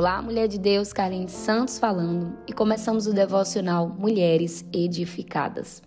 [0.00, 5.82] Olá, mulher de Deus, Karen Santos falando e começamos o devocional Mulheres Edificadas.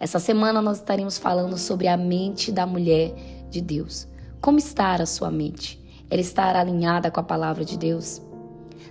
[0.00, 3.14] Essa semana nós estaremos falando sobre a mente da mulher
[3.48, 4.08] de Deus.
[4.40, 5.80] Como está a sua mente?
[6.10, 8.20] Ela está alinhada com a palavra de Deus?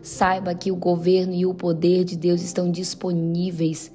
[0.02, 3.92] Saiba que o governo e o poder de Deus estão disponíveis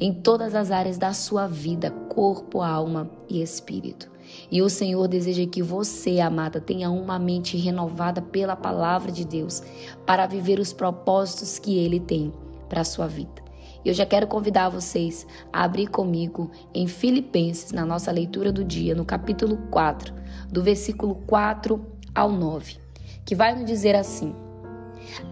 [0.00, 4.13] em todas as áreas da sua vida, corpo, alma e espírito.
[4.50, 9.62] E o Senhor deseja que você, amada, tenha uma mente renovada pela palavra de Deus
[10.06, 12.32] para viver os propósitos que Ele tem
[12.68, 13.42] para a sua vida.
[13.84, 18.94] Eu já quero convidar vocês a abrir comigo em Filipenses, na nossa leitura do dia,
[18.94, 20.14] no capítulo 4,
[20.50, 22.78] do versículo 4 ao 9,
[23.26, 24.34] que vai nos dizer assim: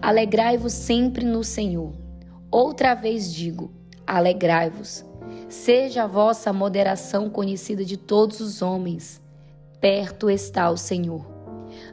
[0.01, 1.93] Alegrai-vos sempre no Senhor.
[2.51, 3.71] Outra vez digo:
[4.05, 5.03] alegrai-vos.
[5.49, 9.21] Seja a vossa moderação conhecida de todos os homens.
[9.79, 11.25] Perto está o Senhor.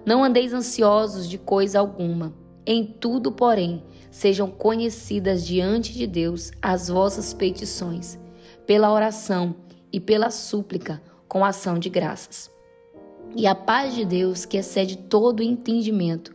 [0.04, 2.32] Não andeis ansiosos de coisa alguma.
[2.66, 8.19] Em tudo, porém, sejam conhecidas diante de Deus as vossas petições,
[8.66, 9.54] pela oração
[9.92, 12.50] e pela súplica, com ação de graças.
[13.34, 16.34] E a paz de Deus, que excede todo entendimento,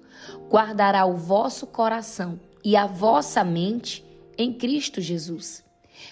[0.49, 4.03] guardará o vosso coração e a vossa mente
[4.37, 5.63] em Cristo Jesus.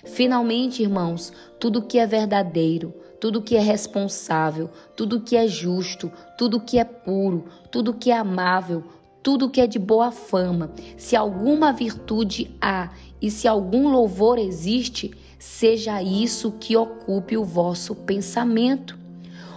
[0.05, 6.59] Finalmente, irmãos, tudo que é verdadeiro, tudo que é responsável, tudo que é justo, tudo
[6.59, 8.83] que é puro, tudo que é amável,
[9.23, 15.11] tudo que é de boa fama, se alguma virtude há e se algum louvor existe,
[15.39, 18.97] seja isso que ocupe o vosso pensamento.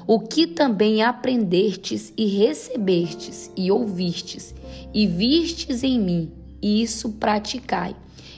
[0.07, 4.55] O que também aprendestes e recebestes e ouvistes
[4.95, 7.97] e vistes em mim, isso praticai,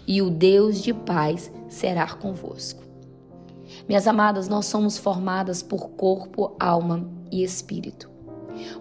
[0.09, 2.83] e o Deus de paz será convosco.
[3.87, 8.09] Minhas amadas, nós somos formadas por corpo, alma e espírito.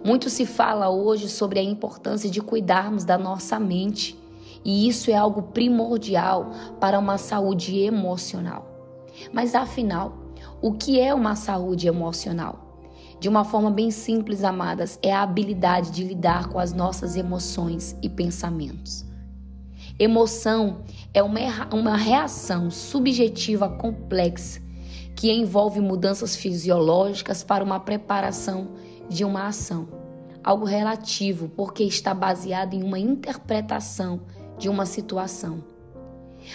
[0.02, 4.18] Muito se fala hoje sobre a importância de cuidarmos da nossa mente,
[4.64, 8.66] e isso é algo primordial para uma saúde emocional.
[9.30, 10.16] Mas afinal,
[10.62, 12.86] o que é uma saúde emocional?
[13.20, 17.96] De uma forma bem simples, amadas, é a habilidade de lidar com as nossas emoções
[18.02, 19.07] e pensamentos.
[20.00, 20.82] Emoção
[21.12, 24.62] é uma reação subjetiva complexa
[25.16, 28.74] que envolve mudanças fisiológicas para uma preparação
[29.08, 29.88] de uma ação.
[30.44, 34.20] Algo relativo, porque está baseado em uma interpretação
[34.56, 35.64] de uma situação.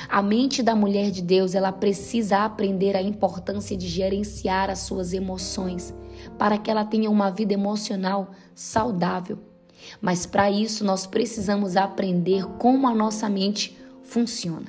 [0.08, 5.12] A mente da mulher de Deus, ela precisa aprender a importância de gerenciar as suas
[5.12, 5.94] emoções
[6.40, 9.53] para que ela tenha uma vida emocional saudável
[10.02, 14.68] mas para isso nós precisamos aprender como a nossa mente funciona.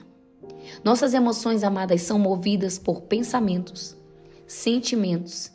[0.83, 3.97] Nossas emoções amadas são movidas por pensamentos,
[4.47, 5.53] sentimentos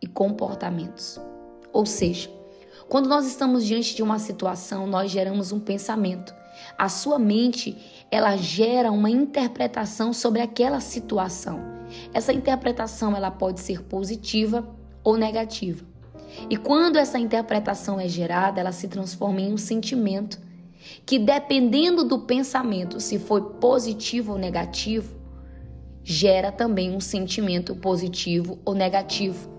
[0.00, 1.20] e comportamentos.
[1.72, 2.30] Ou seja,
[2.88, 6.34] quando nós estamos diante de uma situação, nós geramos um pensamento.
[6.78, 7.76] A sua mente,
[8.10, 11.60] ela gera uma interpretação sobre aquela situação.
[12.12, 14.68] Essa interpretação ela pode ser positiva
[15.02, 15.91] ou negativa.
[16.48, 20.40] E quando essa interpretação é gerada, ela se transforma em um sentimento
[21.06, 25.14] que, dependendo do pensamento, se foi positivo ou negativo,
[26.02, 29.50] gera também um sentimento positivo ou negativo.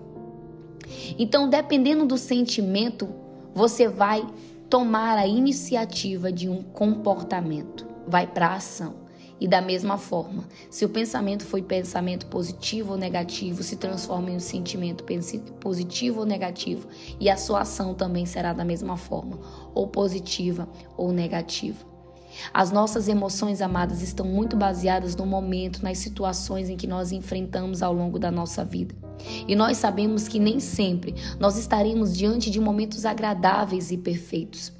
[1.18, 3.08] Então, dependendo do sentimento,
[3.54, 4.26] você vai
[4.68, 9.03] tomar a iniciativa de um comportamento, vai para a ação.
[9.40, 14.36] E da mesma forma, se o pensamento foi pensamento positivo ou negativo, se transforma em
[14.36, 15.04] um sentimento
[15.60, 16.86] positivo ou negativo,
[17.18, 19.38] e a sua ação também será da mesma forma,
[19.74, 21.94] ou positiva ou negativa.
[22.52, 27.82] As nossas emoções amadas estão muito baseadas no momento, nas situações em que nós enfrentamos
[27.82, 28.94] ao longo da nossa vida.
[29.46, 34.72] E nós sabemos que nem sempre nós estaremos diante de momentos agradáveis e perfeitos.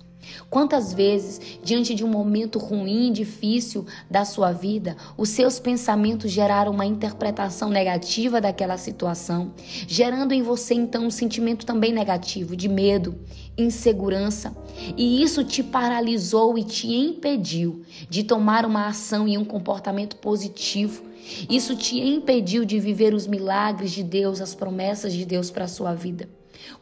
[0.51, 6.73] Quantas vezes, diante de um momento ruim, difícil da sua vida, os seus pensamentos geraram
[6.73, 9.53] uma interpretação negativa daquela situação,
[9.87, 13.15] gerando em você então um sentimento também negativo de medo,
[13.57, 14.57] insegurança,
[14.97, 21.05] e isso te paralisou e te impediu de tomar uma ação e um comportamento positivo.
[21.49, 25.69] Isso te impediu de viver os milagres de Deus, as promessas de Deus para a
[25.69, 26.29] sua vida.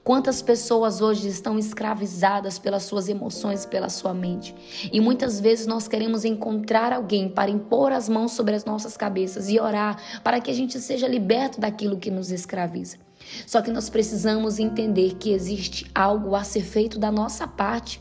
[0.05, 4.55] Quantas pessoas hoje estão escravizadas pelas suas emoções, pela sua mente?
[4.93, 9.49] E muitas vezes nós queremos encontrar alguém para impor as mãos sobre as nossas cabeças
[9.49, 12.97] e orar para que a gente seja liberto daquilo que nos escraviza.
[13.47, 18.01] Só que nós precisamos entender que existe algo a ser feito da nossa parte.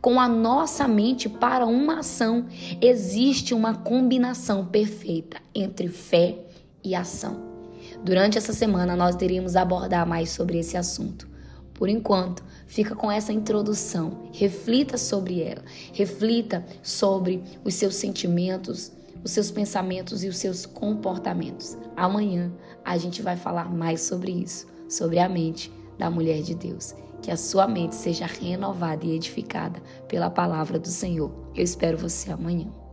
[0.00, 2.46] Com a nossa mente para uma ação,
[2.80, 6.38] existe uma combinação perfeita entre fé
[6.82, 7.53] e ação.
[8.02, 11.28] Durante essa semana, nós iremos abordar mais sobre esse assunto.
[11.74, 14.30] Por enquanto, fica com essa introdução.
[14.32, 15.62] Reflita sobre ela.
[15.92, 18.92] Reflita sobre os seus sentimentos,
[19.22, 21.76] os seus pensamentos e os seus comportamentos.
[21.96, 22.52] Amanhã
[22.84, 26.94] a gente vai falar mais sobre isso, sobre a mente da mulher de Deus.
[27.20, 31.32] Que a sua mente seja renovada e edificada pela palavra do Senhor.
[31.54, 32.83] Eu espero você amanhã.